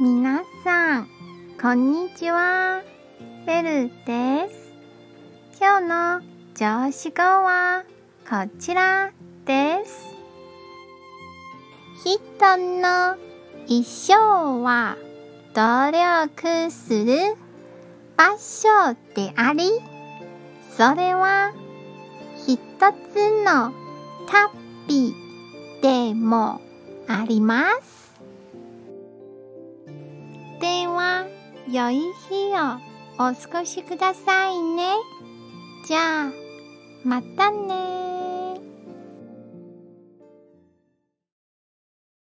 [0.00, 1.08] 皆さん、
[1.60, 2.82] こんにちは。
[3.46, 4.72] ベルです。
[5.60, 6.20] 今日の
[6.54, 7.84] 上司語は
[8.28, 9.12] こちら
[9.44, 10.06] です。
[12.02, 13.16] 人の
[13.66, 14.96] 一生は
[15.54, 17.36] 努力する
[18.16, 19.68] 場所であり、
[20.74, 21.52] それは
[22.46, 23.72] 一つの
[24.26, 25.14] 旅
[25.82, 26.62] でも
[27.06, 28.01] あります。
[31.72, 32.76] 良い日を
[33.14, 34.92] お過ごしくださいね。
[35.88, 36.32] じゃあ、
[37.02, 38.31] またね